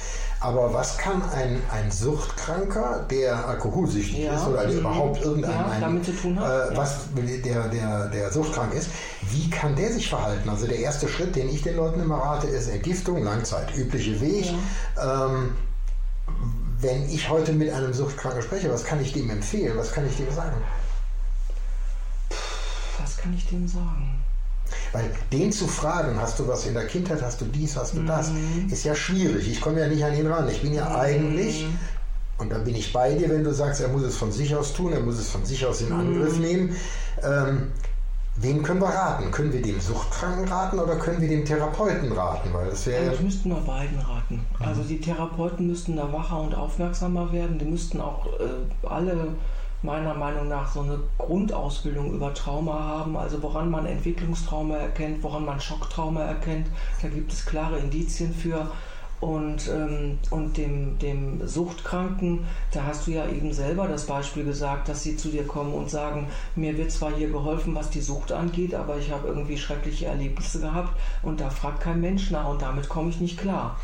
Aber 0.41 0.73
was 0.73 0.99
kann 0.99 1.23
ein, 1.31 1.61
ein 1.73 1.91
Suchtkranker, 1.91 3.07
der 3.11 3.49
alkoholsüchtig 3.49 4.25
ja. 4.25 4.37
ist 4.37 4.47
oder 4.47 4.63
der 4.63 4.75
mhm. 4.75 4.79
überhaupt 4.81 5.25
irgendein 5.25 5.81
damit 5.81 6.05
zu 6.05 6.13
tun 6.13 6.39
hat, 6.39 6.73
äh, 6.73 6.77
was 6.77 7.07
der, 7.17 7.69
der, 7.69 8.09
der 8.09 8.31
suchtkrank 8.31 8.73
ist, 8.75 8.91
wie 9.33 9.51
kann 9.51 9.75
der 9.75 9.93
sich 9.93 10.09
verhalten? 10.09 10.49
Also 10.49 10.67
der 10.67 10.79
erste 10.79 11.09
Schritt, 11.09 11.35
den 11.35 11.49
ich 11.49 11.63
den 11.63 11.77
Leuten 11.77 12.01
immer 12.01 12.19
rate, 12.19 12.47
ist 12.47 12.69
Entgiftung, 12.69 13.25
Langzeit, 13.25 13.75
übliche 13.77 14.21
Weg. 14.21 14.53
Ähm, 15.03 15.55
wenn 16.81 17.09
ich 17.11 17.29
heute 17.29 17.53
mit 17.53 17.73
einem 17.73 17.93
Suchtkranken 17.93 18.43
spreche, 18.43 18.71
was 18.71 18.85
kann 18.85 19.01
ich 19.01 19.13
dem 19.13 19.31
empfehlen? 19.31 19.77
Was 19.77 19.93
kann 19.93 20.07
ich 20.07 20.17
dem 20.17 20.33
sagen? 20.33 20.57
Was 23.01 23.17
kann 23.17 23.35
ich 23.35 23.47
dem 23.47 23.67
sagen? 23.67 24.23
Weil 24.93 25.11
den 25.33 25.53
zu 25.53 25.67
fragen, 25.67 26.21
hast 26.21 26.39
du 26.39 26.47
was 26.47 26.67
in 26.67 26.75
der 26.75 26.87
Kindheit, 26.87 27.23
hast 27.23 27.41
du 27.41 27.47
dies, 27.47 27.77
hast 27.77 27.95
du 27.95 28.03
das, 28.03 28.31
mhm. 28.31 28.69
ist 28.71 28.85
ja 28.85 28.95
schwierig. 28.95 29.51
Ich 29.51 29.61
komme 29.61 29.81
ja 29.81 29.89
nicht 29.89 30.05
an 30.05 30.15
ihn 30.17 30.27
ran. 30.27 30.49
Ich 30.49 30.63
bin 30.63 30.75
ja 30.75 30.89
mhm. 30.89 30.97
eigentlich, 30.97 31.67
und 32.39 32.51
da 32.51 32.59
bin 32.59 32.75
ich 32.75 32.93
bei 32.93 33.15
dir, 33.15 33.29
wenn 33.29 33.45
du 33.45 33.53
sagst, 33.53 33.81
er 33.81 33.89
muss 33.89 34.03
es 34.03 34.17
von 34.17 34.31
sich 34.31 34.55
aus 34.55 34.73
tun, 34.73 34.93
er 34.93 35.01
muss 35.01 35.19
es 35.19 35.29
von 35.29 35.45
sich 35.45 35.65
aus 35.67 35.81
in 35.81 35.93
Angriff 35.93 36.37
mhm. 36.37 36.43
nehmen. 36.43 36.77
Ähm, 37.23 37.73
Wem 38.41 38.63
können 38.63 38.81
wir 38.81 38.89
raten? 38.89 39.31
Können 39.33 39.53
wir 39.53 39.61
dem 39.61 39.81
Suchtkranken 39.81 40.47
raten 40.47 40.79
oder 40.79 40.97
können 40.97 41.21
wir 41.21 41.29
dem 41.29 41.45
Therapeuten 41.45 42.13
raten? 42.13 42.53
Weil 42.53 42.71
das 42.71 42.87
wäre. 42.87 43.13
Ich 43.13 43.21
müssten 43.21 43.49
wir 43.49 43.57
beiden 43.57 43.99
raten. 43.99 44.47
Mhm. 44.59 44.65
Also 44.65 44.83
die 44.83 45.01
Therapeuten 45.01 45.67
müssten 45.67 45.97
da 45.97 46.13
wacher 46.13 46.41
und 46.41 46.55
aufmerksamer 46.55 47.33
werden. 47.33 47.59
Die 47.59 47.65
müssten 47.65 48.01
auch 48.01 48.27
äh, 48.27 48.87
alle 48.87 49.35
meiner 49.83 50.15
Meinung 50.15 50.49
nach 50.49 50.73
so 50.73 50.83
eine 50.83 50.99
Grundausbildung 51.19 52.13
über 52.13 52.35
Trauma 52.35 52.81
haben, 52.81 53.17
also 53.17 53.41
woran 53.43 53.71
man 53.71 53.87
Entwicklungstrauma 53.87 54.77
erkennt, 54.77 55.23
woran 55.23 55.45
man 55.45 55.61
Schocktrauma 55.61 56.23
erkennt. 56.23 56.69
Da 57.03 57.09
gibt 57.09 57.33
es 57.33 57.45
klare 57.45 57.79
Indizien 57.79 58.33
für. 58.33 58.71
Und, 59.21 59.69
ähm, 59.69 60.19
und 60.31 60.57
dem, 60.57 60.97
dem 61.01 61.47
Suchtkranken, 61.47 62.47
da 62.73 62.85
hast 62.85 63.07
du 63.07 63.11
ja 63.11 63.29
eben 63.29 63.53
selber 63.53 63.89
das 63.89 64.07
Beispiel 64.07 64.45
gesagt, 64.45 64.89
dass 64.89 65.03
sie 65.03 65.17
zu 65.17 65.29
dir 65.29 65.45
kommen 65.45 65.75
und 65.75 65.91
sagen, 65.91 66.29
mir 66.55 66.77
wird 66.79 66.93
zwar 66.93 67.13
hier 67.13 67.29
geholfen, 67.29 67.75
was 67.75 67.91
die 67.91 68.01
Sucht 68.01 68.31
angeht, 68.31 68.75
aber 68.75 68.97
ich 68.97 69.11
habe 69.11 69.27
irgendwie 69.27 69.59
schreckliche 69.59 70.07
Erlebnisse 70.07 70.61
gehabt 70.61 70.97
und 71.23 71.41
da 71.41 71.51
fragt 71.51 71.81
kein 71.81 72.01
Mensch 72.01 72.31
nach 72.31 72.49
und 72.49 72.63
damit 72.63 72.89
komme 72.89 73.11
ich 73.11 73.21
nicht 73.21 73.39
klar. 73.39 73.77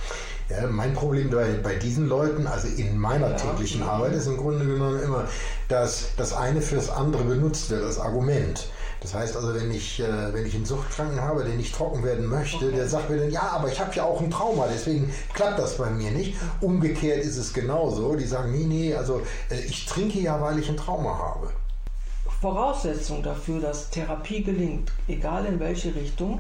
Ja, 0.51 0.67
mein 0.69 0.93
Problem 0.93 1.31
bei, 1.31 1.55
bei 1.63 1.75
diesen 1.77 2.07
Leuten, 2.07 2.47
also 2.47 2.69
in 2.69 2.99
meiner 2.99 3.31
ja, 3.31 3.37
täglichen 3.37 3.81
ja. 3.81 3.89
Arbeit, 3.89 4.13
ist 4.13 4.27
im 4.27 4.37
Grunde 4.37 4.65
genommen 4.67 5.03
immer, 5.03 5.25
dass 5.69 6.11
das 6.17 6.33
eine 6.35 6.61
fürs 6.61 6.91
andere 6.91 7.25
benutzt 7.25 7.71
wird 7.71 7.83
als 7.83 7.99
Argument. 7.99 8.69
Das 9.05 9.13
heißt 9.13 9.37
also, 9.37 9.55
wenn 9.55 9.71
ich, 9.71 10.01
äh, 10.01 10.33
wenn 10.33 10.47
ich 10.47 10.55
einen 10.55 10.65
Suchtkranken 10.65 11.21
habe, 11.21 11.45
der 11.45 11.57
nicht 11.57 11.75
trocken 11.75 12.03
werden 12.03 12.25
möchte, 12.25 12.69
okay. 12.69 12.75
der 12.75 12.89
sagt 12.89 13.11
mir 13.11 13.19
dann, 13.19 13.31
ja, 13.31 13.43
aber 13.53 13.71
ich 13.71 13.79
habe 13.79 13.95
ja 13.95 14.03
auch 14.03 14.19
ein 14.19 14.31
Trauma, 14.31 14.67
deswegen 14.67 15.13
klappt 15.35 15.59
das 15.59 15.77
bei 15.77 15.91
mir 15.91 16.11
nicht. 16.11 16.37
Umgekehrt 16.63 17.23
ist 17.23 17.37
es 17.37 17.53
genauso. 17.53 18.17
Die 18.17 18.25
sagen, 18.25 18.51
nee, 18.51 18.65
nee, 18.65 18.95
also 18.95 19.21
äh, 19.51 19.61
ich 19.61 19.85
trinke 19.85 20.21
ja, 20.21 20.41
weil 20.41 20.59
ich 20.59 20.71
ein 20.71 20.79
Trauma 20.79 21.19
habe. 21.19 21.51
Voraussetzung 22.41 23.23
dafür, 23.23 23.61
dass 23.61 23.91
Therapie 23.91 24.43
gelingt, 24.43 24.91
egal 25.07 25.45
in 25.45 25.61
welche 25.61 25.95
Richtung, 25.95 26.39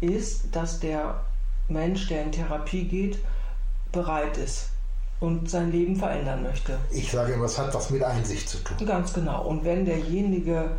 ist, 0.00 0.54
dass 0.54 0.78
der 0.78 1.22
Mensch, 1.68 2.06
der 2.06 2.22
in 2.22 2.30
Therapie 2.30 2.84
geht, 2.84 3.18
bereit 3.90 4.38
ist 4.38 4.68
und 5.18 5.50
sein 5.50 5.72
Leben 5.72 5.96
verändern 5.96 6.44
möchte. 6.44 6.78
Ich 6.92 7.10
sage 7.10 7.32
immer, 7.32 7.46
es 7.46 7.58
hat 7.58 7.74
was 7.74 7.90
mit 7.90 8.04
Einsicht 8.04 8.48
zu 8.48 8.58
tun. 8.58 8.86
Ganz 8.86 9.12
genau. 9.12 9.44
Und 9.44 9.64
wenn 9.64 9.84
derjenige 9.84 10.70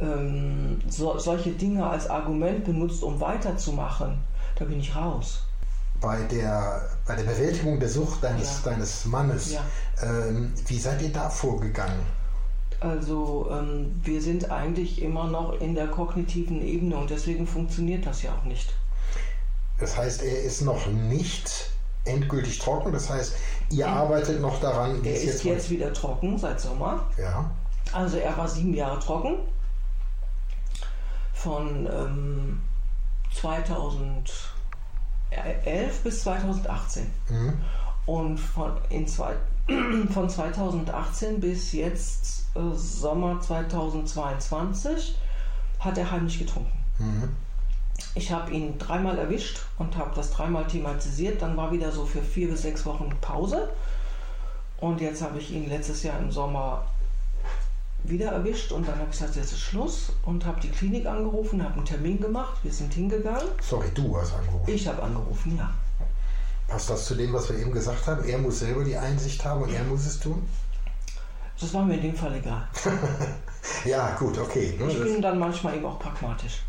ähm, 0.00 0.80
so, 0.88 1.18
solche 1.18 1.50
Dinge 1.52 1.86
als 1.86 2.08
Argument 2.08 2.64
benutzt, 2.64 3.02
um 3.02 3.20
weiterzumachen, 3.20 4.18
da 4.56 4.64
bin 4.64 4.80
ich 4.80 4.94
raus. 4.94 5.42
Bei 6.00 6.22
der, 6.22 6.88
bei 7.06 7.16
der 7.16 7.24
Bewältigung 7.24 7.78
der 7.78 7.88
Sucht 7.88 8.22
deines, 8.22 8.62
ja. 8.64 8.70
deines 8.70 9.04
Mannes, 9.06 9.52
ja. 9.52 9.60
ähm, 10.02 10.52
wie 10.66 10.78
seid 10.78 11.00
ihr 11.02 11.12
da 11.12 11.30
vorgegangen? 11.30 12.00
Also 12.80 13.48
ähm, 13.50 13.98
wir 14.02 14.20
sind 14.20 14.50
eigentlich 14.50 15.00
immer 15.00 15.28
noch 15.28 15.60
in 15.60 15.74
der 15.74 15.86
kognitiven 15.86 16.60
Ebene 16.60 16.96
und 16.96 17.08
deswegen 17.08 17.46
funktioniert 17.46 18.04
das 18.04 18.22
ja 18.22 18.34
auch 18.34 18.44
nicht. 18.44 18.74
Das 19.78 19.96
heißt, 19.96 20.22
er 20.22 20.42
ist 20.42 20.60
noch 20.60 20.86
nicht 20.86 21.70
endgültig 22.04 22.58
trocken. 22.58 22.92
Das 22.92 23.08
heißt, 23.08 23.34
ihr 23.70 23.88
arbeitet 23.88 24.40
noch 24.40 24.60
daran. 24.60 25.02
Er 25.04 25.14
ist 25.14 25.24
jetzt, 25.24 25.44
jetzt 25.44 25.70
wieder 25.70 25.92
trocken 25.92 26.36
seit 26.38 26.60
Sommer. 26.60 27.06
Ja. 27.16 27.50
Also 27.92 28.18
er 28.18 28.36
war 28.36 28.48
sieben 28.48 28.74
Jahre 28.74 28.98
trocken. 28.98 29.36
Von 31.44 31.86
ähm, 31.92 32.62
2011 33.34 34.24
bis 36.02 36.22
2018. 36.22 37.06
Mhm. 37.28 37.52
Und 38.06 38.38
von, 38.38 38.72
in 38.88 39.06
zwei, 39.06 39.34
von 40.14 40.30
2018 40.30 41.40
bis 41.40 41.72
jetzt 41.72 42.46
äh, 42.56 42.74
Sommer 42.74 43.42
2022 43.42 45.18
hat 45.80 45.98
er 45.98 46.10
heimlich 46.10 46.38
getrunken. 46.38 46.72
Mhm. 46.98 47.36
Ich 48.14 48.32
habe 48.32 48.50
ihn 48.50 48.78
dreimal 48.78 49.18
erwischt 49.18 49.60
und 49.78 49.98
habe 49.98 50.12
das 50.14 50.30
dreimal 50.30 50.66
thematisiert. 50.66 51.42
Dann 51.42 51.58
war 51.58 51.70
wieder 51.72 51.92
so 51.92 52.06
für 52.06 52.22
vier 52.22 52.48
bis 52.48 52.62
sechs 52.62 52.86
Wochen 52.86 53.10
Pause. 53.20 53.68
Und 54.78 55.02
jetzt 55.02 55.20
habe 55.20 55.38
ich 55.38 55.50
ihn 55.50 55.68
letztes 55.68 56.04
Jahr 56.04 56.18
im 56.18 56.32
Sommer 56.32 56.86
wieder 58.04 58.32
erwischt 58.32 58.70
und 58.70 58.86
dann 58.86 58.96
habe 58.96 59.06
ich 59.10 59.18
gesagt, 59.18 59.36
jetzt 59.36 59.52
ist 59.52 59.60
Schluss 59.60 60.12
und 60.24 60.44
habe 60.44 60.60
die 60.60 60.68
Klinik 60.68 61.06
angerufen, 61.06 61.62
habe 61.62 61.74
einen 61.74 61.84
Termin 61.84 62.20
gemacht, 62.20 62.58
wir 62.62 62.72
sind 62.72 62.92
hingegangen. 62.92 63.48
Sorry, 63.62 63.88
du 63.94 64.16
hast 64.16 64.34
angerufen. 64.34 64.70
Ich 64.70 64.86
habe 64.86 65.02
angerufen, 65.02 65.56
ja. 65.56 65.70
Passt 66.68 66.90
das 66.90 67.06
zu 67.06 67.14
dem, 67.14 67.32
was 67.32 67.48
wir 67.48 67.58
eben 67.58 67.72
gesagt 67.72 68.06
haben? 68.06 68.24
Er 68.24 68.38
muss 68.38 68.60
selber 68.60 68.84
die 68.84 68.96
Einsicht 68.96 69.44
haben 69.44 69.62
und 69.62 69.72
er 69.72 69.84
muss 69.84 70.06
es 70.06 70.20
tun? 70.20 70.42
Das 71.60 71.72
war 71.72 71.84
mir 71.84 71.94
in 71.94 72.02
dem 72.02 72.14
Fall 72.14 72.34
egal. 72.34 72.68
ja, 73.84 74.14
gut, 74.16 74.38
okay. 74.38 74.74
Ne, 74.78 74.90
ich 74.90 75.02
bin 75.02 75.22
dann 75.22 75.38
manchmal 75.38 75.76
eben 75.76 75.86
auch 75.86 75.98
pragmatisch. 75.98 76.62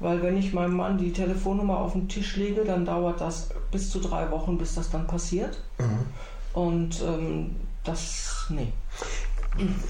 Weil 0.00 0.22
wenn 0.22 0.36
ich 0.36 0.52
meinem 0.52 0.76
Mann 0.76 0.98
die 0.98 1.12
Telefonnummer 1.12 1.78
auf 1.78 1.92
den 1.92 2.08
Tisch 2.08 2.36
lege, 2.36 2.64
dann 2.64 2.84
dauert 2.84 3.20
das 3.20 3.48
bis 3.70 3.90
zu 3.90 4.00
drei 4.00 4.30
Wochen, 4.30 4.58
bis 4.58 4.74
das 4.74 4.90
dann 4.90 5.06
passiert. 5.06 5.60
Mhm. 5.78 6.06
Und 6.52 7.02
ähm, 7.02 7.56
das, 7.82 8.46
nee. 8.48 8.72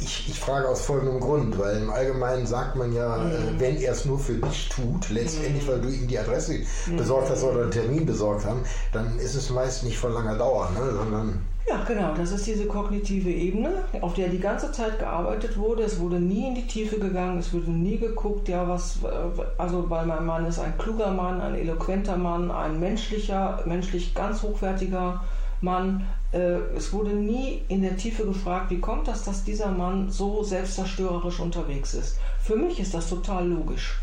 Ich, 0.00 0.28
ich, 0.28 0.38
frage 0.38 0.68
aus 0.68 0.82
folgendem 0.82 1.20
Grund, 1.20 1.58
weil 1.58 1.78
im 1.78 1.90
Allgemeinen 1.90 2.46
sagt 2.46 2.76
man 2.76 2.92
ja, 2.92 3.16
mhm. 3.16 3.30
äh, 3.30 3.60
wenn 3.60 3.76
er 3.78 3.92
es 3.92 4.04
nur 4.04 4.18
für 4.18 4.34
dich 4.34 4.68
tut, 4.68 5.08
letztendlich, 5.10 5.64
mhm. 5.64 5.68
weil 5.68 5.80
du 5.80 5.88
ihm 5.88 6.06
die 6.06 6.18
Adresse 6.18 6.60
mhm. 6.86 6.96
besorgt 6.96 7.30
hast 7.30 7.42
oder 7.42 7.62
einen 7.62 7.70
Termin 7.70 8.04
besorgt 8.04 8.44
hast, 8.44 8.56
dann 8.92 9.18
ist 9.18 9.34
es 9.34 9.50
meist 9.50 9.84
nicht 9.84 9.98
von 9.98 10.12
langer 10.12 10.36
Dauer, 10.36 10.70
ne, 10.72 10.92
sondern 10.92 11.40
ja, 11.66 11.82
genau, 11.82 12.12
das 12.14 12.30
ist 12.30 12.46
diese 12.46 12.66
kognitive 12.66 13.30
Ebene, 13.30 13.84
auf 14.02 14.12
der 14.12 14.28
die 14.28 14.38
ganze 14.38 14.70
Zeit 14.70 14.98
gearbeitet 14.98 15.56
wurde. 15.56 15.82
Es 15.82 15.98
wurde 15.98 16.20
nie 16.20 16.48
in 16.48 16.54
die 16.54 16.66
Tiefe 16.66 16.98
gegangen, 16.98 17.38
es 17.38 17.54
wurde 17.54 17.70
nie 17.70 17.96
geguckt, 17.96 18.48
ja, 18.48 18.68
was, 18.68 18.98
äh, 19.02 19.42
also 19.56 19.88
weil 19.88 20.04
mein 20.04 20.26
Mann 20.26 20.44
ist 20.44 20.58
ein 20.58 20.76
kluger 20.76 21.10
Mann, 21.10 21.40
ein 21.40 21.54
eloquenter 21.54 22.18
Mann, 22.18 22.50
ein 22.50 22.78
menschlicher, 22.80 23.62
menschlich 23.64 24.14
ganz 24.14 24.42
hochwertiger 24.42 25.22
Mann. 25.62 26.06
Äh, 26.34 26.58
es 26.76 26.92
wurde 26.92 27.10
nie 27.10 27.62
in 27.68 27.82
der 27.82 27.96
Tiefe 27.96 28.24
gefragt, 28.24 28.70
wie 28.70 28.80
kommt 28.80 29.06
das, 29.06 29.22
dass 29.22 29.44
dieser 29.44 29.70
Mann 29.70 30.10
so 30.10 30.42
selbstzerstörerisch 30.42 31.38
unterwegs 31.38 31.94
ist. 31.94 32.16
Für 32.42 32.56
mich 32.56 32.80
ist 32.80 32.92
das 32.92 33.08
total 33.08 33.46
logisch. 33.48 34.00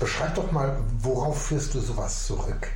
Beschreib 0.00 0.34
doch 0.34 0.50
mal, 0.50 0.78
worauf 0.98 1.42
führst 1.42 1.74
du 1.74 1.80
sowas 1.80 2.26
zurück? 2.26 2.68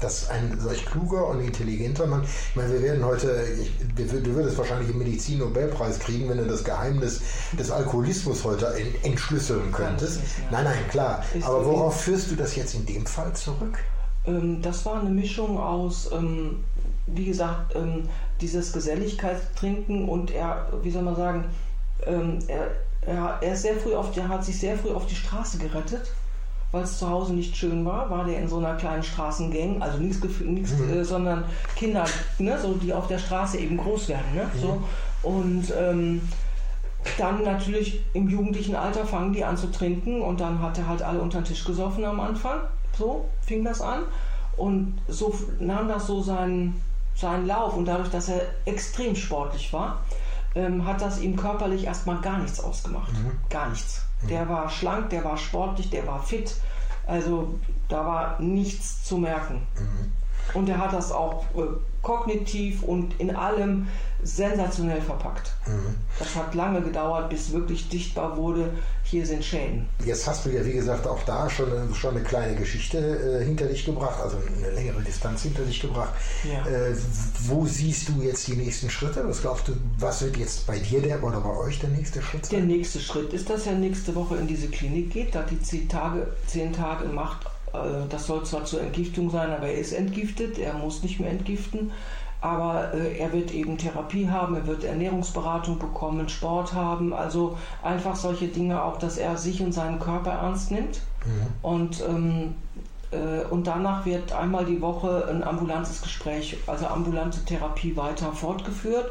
dass 0.00 0.30
ein 0.30 0.58
solch 0.58 0.86
kluger 0.86 1.26
und 1.28 1.40
intelligenter 1.40 2.06
Mann, 2.06 2.22
ich 2.22 2.56
meine, 2.56 2.72
wir 2.72 2.82
werden 2.82 3.04
heute, 3.04 3.44
ich, 3.60 3.70
du 3.96 4.34
würdest 4.34 4.56
wahrscheinlich 4.56 4.88
einen 4.88 4.98
Medizin-Nobelpreis 4.98 5.98
kriegen, 5.98 6.26
wenn 6.30 6.38
du 6.38 6.46
das 6.46 6.64
Geheimnis 6.64 7.20
des 7.52 7.70
Alkoholismus 7.70 8.42
heute 8.44 8.74
entschlüsseln 9.02 9.70
könntest. 9.72 10.20
Nein, 10.50 10.64
nein, 10.64 10.88
klar. 10.88 11.22
Aber 11.42 11.66
worauf 11.66 12.00
führst 12.00 12.30
du 12.30 12.36
das 12.36 12.56
jetzt 12.56 12.74
in 12.74 12.86
dem 12.86 13.04
Fall 13.04 13.34
zurück? 13.34 13.78
Ähm, 14.24 14.62
das 14.62 14.84
war 14.86 15.00
eine 15.00 15.10
Mischung 15.10 15.58
aus, 15.58 16.10
ähm, 16.12 16.64
wie 17.14 17.26
gesagt, 17.26 17.74
ähm, 17.76 18.08
dieses 18.40 18.72
Geselligkeitstrinken 18.72 20.08
und 20.08 20.30
er, 20.30 20.68
wie 20.82 20.90
soll 20.90 21.02
man 21.02 21.16
sagen, 21.16 21.44
er, 22.06 22.70
er, 23.02 23.38
er, 23.42 23.52
ist 23.52 23.62
sehr 23.62 23.76
früh 23.76 23.94
auf, 23.94 24.16
er 24.16 24.28
hat 24.28 24.42
sich 24.42 24.58
sehr 24.58 24.76
früh 24.78 24.90
auf 24.90 25.04
die 25.06 25.14
Straße 25.14 25.58
gerettet 25.58 26.10
weil 26.72 26.84
es 26.84 26.98
zu 26.98 27.08
Hause 27.08 27.34
nicht 27.34 27.56
schön 27.56 27.84
war, 27.84 28.10
war 28.10 28.24
der 28.24 28.38
in 28.38 28.48
so 28.48 28.58
einer 28.58 28.74
kleinen 28.74 29.02
Straßengang, 29.02 29.82
also 29.82 29.98
nichts, 29.98 30.20
nichts 30.40 30.72
mhm. 30.78 30.90
äh, 30.90 31.04
sondern 31.04 31.44
Kinder, 31.74 32.04
ne, 32.38 32.58
so, 32.58 32.74
die 32.74 32.92
auf 32.92 33.08
der 33.08 33.18
Straße 33.18 33.58
eben 33.58 33.76
groß 33.76 34.08
werden. 34.08 34.34
Ne, 34.34 34.44
mhm. 34.54 34.60
so. 34.60 34.82
Und 35.22 35.74
ähm, 35.76 36.22
dann 37.18 37.42
natürlich 37.42 38.04
im 38.12 38.28
jugendlichen 38.28 38.76
Alter 38.76 39.04
fangen 39.04 39.32
die 39.32 39.44
an 39.44 39.56
zu 39.56 39.70
trinken 39.70 40.20
und 40.22 40.40
dann 40.40 40.62
hat 40.62 40.78
er 40.78 40.86
halt 40.86 41.02
alle 41.02 41.20
unter 41.20 41.40
den 41.40 41.44
Tisch 41.44 41.64
gesoffen 41.64 42.04
am 42.04 42.20
Anfang. 42.20 42.60
So 42.96 43.28
fing 43.40 43.64
das 43.64 43.80
an. 43.80 44.02
Und 44.56 44.98
so 45.08 45.34
nahm 45.58 45.88
das 45.88 46.06
so 46.06 46.22
seinen, 46.22 46.80
sein 47.14 47.46
Lauf 47.46 47.74
und 47.76 47.84
dadurch, 47.84 48.10
dass 48.10 48.28
er 48.28 48.40
extrem 48.64 49.14
sportlich 49.16 49.72
war, 49.72 50.02
ähm, 50.54 50.84
hat 50.84 51.00
das 51.00 51.20
ihm 51.20 51.36
körperlich 51.36 51.84
erstmal 51.84 52.20
gar 52.20 52.38
nichts 52.38 52.60
ausgemacht. 52.60 53.12
Mhm. 53.12 53.32
Gar 53.48 53.70
nichts. 53.70 54.02
Mhm. 54.22 54.28
Der 54.28 54.48
war 54.48 54.68
schlank, 54.68 55.10
der 55.10 55.24
war 55.24 55.36
sportlich, 55.36 55.90
der 55.90 56.06
war 56.06 56.22
fit. 56.22 56.56
Also 57.06 57.54
da 57.88 58.06
war 58.06 58.40
nichts 58.40 59.04
zu 59.04 59.18
merken. 59.18 59.66
Mhm. 59.78 60.12
Und 60.54 60.68
er 60.68 60.78
hat 60.78 60.92
das 60.92 61.12
auch 61.12 61.44
äh, 61.54 61.62
kognitiv 62.02 62.82
und 62.82 63.18
in 63.20 63.34
allem 63.34 63.88
sensationell 64.22 65.00
verpackt. 65.00 65.52
Mhm. 65.66 65.94
Das 66.18 66.34
hat 66.34 66.54
lange 66.54 66.80
gedauert, 66.82 67.28
bis 67.30 67.52
wirklich 67.52 67.88
dichtbar 67.88 68.36
wurde, 68.36 68.70
hier 69.10 69.26
sind 69.26 69.44
Schäden. 69.44 69.88
Jetzt 70.04 70.26
hast 70.26 70.46
du 70.46 70.50
ja, 70.50 70.64
wie 70.64 70.72
gesagt, 70.72 71.06
auch 71.06 71.22
da 71.24 71.50
schon, 71.50 71.68
schon 71.94 72.16
eine 72.16 72.24
kleine 72.24 72.54
Geschichte 72.54 72.98
äh, 72.98 73.44
hinter 73.44 73.66
dich 73.66 73.84
gebracht, 73.84 74.20
also 74.22 74.36
eine 74.36 74.70
längere 74.70 75.02
Distanz 75.02 75.42
hinter 75.42 75.62
dich 75.62 75.80
gebracht. 75.80 76.14
Ja. 76.44 76.64
Äh, 76.70 76.94
wo 77.46 77.66
siehst 77.66 78.08
du 78.08 78.22
jetzt 78.22 78.46
die 78.46 78.54
nächsten 78.54 78.88
Schritte? 78.88 79.26
Was 79.26 79.42
glaubst 79.42 79.66
du, 79.66 79.72
was 79.98 80.22
wird 80.22 80.36
jetzt 80.36 80.66
bei 80.66 80.78
dir 80.78 81.02
der 81.02 81.22
oder 81.22 81.40
bei 81.40 81.50
euch 81.50 81.80
der 81.80 81.90
nächste 81.90 82.22
Schritt 82.22 82.46
sein? 82.46 82.68
Der 82.68 82.76
nächste 82.76 83.00
Schritt 83.00 83.32
ist, 83.32 83.50
dass 83.50 83.66
er 83.66 83.74
nächste 83.74 84.14
Woche 84.14 84.36
in 84.36 84.46
diese 84.46 84.68
Klinik 84.68 85.12
geht, 85.12 85.34
da 85.34 85.42
die 85.42 85.60
zehn 85.60 85.88
Tage, 85.88 86.28
zehn 86.46 86.72
Tage 86.72 87.06
macht. 87.08 87.46
Äh, 87.72 88.06
das 88.08 88.26
soll 88.26 88.44
zwar 88.44 88.64
zur 88.64 88.80
Entgiftung 88.80 89.30
sein, 89.30 89.50
aber 89.50 89.66
er 89.66 89.78
ist 89.78 89.92
entgiftet, 89.92 90.58
er 90.58 90.74
muss 90.74 91.02
nicht 91.02 91.18
mehr 91.18 91.30
entgiften 91.30 91.90
aber 92.40 92.94
äh, 92.94 93.18
er 93.18 93.32
wird 93.32 93.52
eben 93.52 93.76
Therapie 93.76 94.28
haben, 94.28 94.54
er 94.54 94.66
wird 94.66 94.84
Ernährungsberatung 94.84 95.78
bekommen, 95.78 96.28
Sport 96.28 96.72
haben, 96.72 97.12
also 97.12 97.58
einfach 97.82 98.16
solche 98.16 98.48
Dinge 98.48 98.82
auch, 98.82 98.98
dass 98.98 99.18
er 99.18 99.36
sich 99.36 99.62
und 99.62 99.72
seinen 99.72 99.98
Körper 99.98 100.30
ernst 100.30 100.70
nimmt. 100.70 101.02
Mhm. 101.24 101.46
Und, 101.62 102.04
ähm, 102.08 102.54
äh, 103.10 103.44
und 103.50 103.66
danach 103.66 104.06
wird 104.06 104.32
einmal 104.32 104.64
die 104.64 104.80
Woche 104.80 105.26
ein 105.28 105.44
ambulantes 105.44 106.00
Gespräch, 106.00 106.56
also 106.66 106.86
ambulante 106.86 107.44
Therapie 107.44 107.96
weiter 107.96 108.32
fortgeführt. 108.32 109.10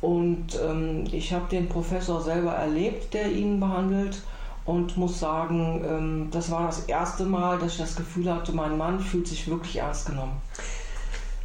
Und 0.00 0.58
ähm, 0.66 1.04
ich 1.12 1.32
habe 1.32 1.44
den 1.50 1.68
Professor 1.68 2.20
selber 2.20 2.52
erlebt, 2.52 3.14
der 3.14 3.30
ihn 3.30 3.60
behandelt 3.60 4.22
und 4.64 4.96
muss 4.96 5.20
sagen, 5.20 5.84
ähm, 5.86 6.28
das 6.30 6.50
war 6.50 6.66
das 6.66 6.80
erste 6.84 7.24
Mal, 7.24 7.58
dass 7.58 7.72
ich 7.72 7.78
das 7.78 7.96
Gefühl 7.96 8.32
hatte, 8.32 8.52
mein 8.52 8.78
Mann 8.78 8.98
fühlt 8.98 9.28
sich 9.28 9.46
wirklich 9.48 9.76
ernst 9.76 10.06
genommen. 10.06 10.40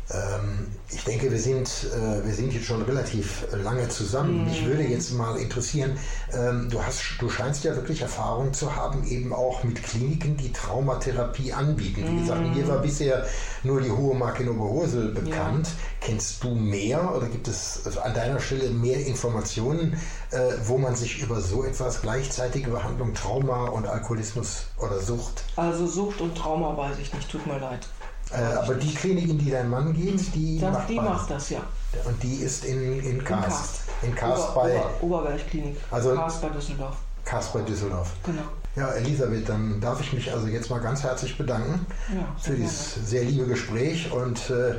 Ähm, 0.10 0.68
ich 0.90 1.04
denke, 1.04 1.30
wir 1.30 1.40
sind, 1.40 1.68
äh, 1.68 2.26
wir 2.26 2.34
sind 2.34 2.54
jetzt 2.54 2.66
schon 2.66 2.82
relativ 2.82 3.46
lange 3.52 3.90
zusammen. 3.90 4.40
Mhm. 4.40 4.46
Mich 4.46 4.66
würde 4.66 4.84
jetzt 4.84 5.12
mal 5.14 5.38
interessieren, 5.38 5.98
ähm, 6.34 6.70
du, 6.70 6.82
hast, 6.82 7.02
du 7.20 7.30
scheinst 7.30 7.66
ja 7.66 7.76
wirklich 7.76 8.02
Erfahrung 8.02 8.54
zu 8.54 8.74
haben, 8.74 9.06
eben 9.06 9.34
auch 9.34 9.64
mit 9.64 9.84
Kliniken, 9.84 10.38
die 10.38 10.54
Traumatherapie 10.54 11.52
anbieten. 11.52 12.06
Wie 12.08 12.22
gesagt, 12.22 12.56
mir 12.56 12.68
war 12.70 12.80
bisher 12.80 13.26
nur 13.64 13.82
die 13.82 13.92
Hohe 13.92 14.16
Mark 14.16 14.40
in 14.40 14.48
Oberhosel 14.48 15.10
bekannt. 15.12 15.68
Ja. 15.68 15.74
Kennst 16.00 16.42
du 16.42 16.56
mehr 16.56 17.14
oder 17.14 17.28
gibt 17.28 17.50
es 17.50 17.98
an 17.98 18.14
deiner 18.14 18.40
Stelle 18.40 18.70
mehr 18.70 19.06
Informationen, 19.06 20.00
äh, 20.32 20.54
wo 20.66 20.78
man 20.78 20.96
sich 20.96 21.22
über 21.22 21.42
so 21.42 21.66
etwas, 21.66 22.02
gleichzeitige 22.02 22.72
Behandlung, 22.72 23.14
Trauma 23.14 23.66
und 23.66 23.88
Alkoholismus 23.88 24.68
oder 24.78 25.02
Sucht? 25.02 25.44
Also 25.58 25.86
Sucht 25.86 26.22
und 26.22 26.38
Trauma 26.38 26.78
weiß 26.78 26.98
ich 27.02 27.14
nicht, 27.14 27.30
tut 27.30 27.46
mir 27.46 27.60
leid. 27.60 27.88
Äh, 28.32 28.56
aber 28.56 28.76
die 28.76 28.94
Klinik, 28.94 29.30
in 29.30 29.38
die 29.38 29.52
dein 29.52 29.70
Mann 29.70 29.94
geht, 29.94 30.36
die, 30.36 30.60
das, 30.60 30.74
macht, 30.74 30.90
die 30.90 30.96
macht 30.96 31.30
das, 31.30 31.50
ja. 31.50 31.60
Und 32.06 32.22
die 32.22 32.36
ist 32.36 32.66
in, 32.66 33.02
in 33.02 33.24
Karst. 33.24 33.82
In 34.02 34.14
Karst, 34.14 34.54
bei. 34.54 34.78
Ober, 35.02 35.22
Oberbergklinik. 35.22 35.78
Also 35.92 36.14
Karst 36.14 36.42
bei 36.42 36.50
Düsseldorf. 36.50 36.98
Karst 37.24 37.54
bei 37.54 37.62
Düsseldorf. 37.62 38.12
Genau. 38.26 38.42
Ja, 38.76 38.92
Elisabeth, 38.92 39.50
dann 39.50 39.82
darf 39.82 40.00
ich 40.02 40.14
mich 40.14 40.32
also 40.32 40.48
jetzt 40.48 40.70
mal 40.70 40.80
ganz 40.80 41.04
herzlich 41.04 41.38
bedanken 41.38 41.86
ja, 42.14 42.28
für 42.40 42.54
dieses 42.54 42.94
sehr 43.10 43.24
liebe 43.24 43.48
Gespräch 43.48 44.12
und 44.12 44.52
äh, 44.52 44.76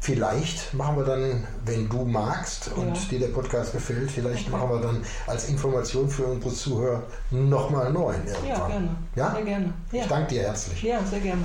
vielleicht 0.00 0.72
machen 0.72 0.96
wir 0.96 1.04
dann, 1.04 1.46
wenn 1.66 1.88
du 1.88 2.06
magst 2.06 2.72
und 2.74 2.96
ja. 2.96 3.04
dir 3.10 3.18
der 3.20 3.28
Podcast 3.28 3.72
gefällt, 3.72 4.10
vielleicht 4.10 4.48
okay. 4.48 4.56
machen 4.56 4.70
wir 4.70 4.80
dann 4.80 5.02
als 5.26 5.50
Information 5.50 6.08
für 6.08 6.24
unsere 6.24 6.54
Zuhörer 6.54 7.02
nochmal 7.30 7.86
einen 7.86 7.94
neuen 7.94 8.26
irgendwann. 8.26 8.48
Ja, 8.48 8.66
gerne. 8.66 8.88
Ja? 9.16 9.30
Sehr 9.32 9.44
gerne. 9.44 9.74
Ja. 9.92 10.02
Ich 10.02 10.08
danke 10.08 10.34
dir 10.34 10.42
herzlich. 10.44 10.82
Ja, 10.82 11.04
sehr 11.04 11.20
gerne. 11.20 11.44